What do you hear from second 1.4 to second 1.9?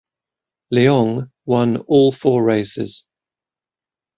won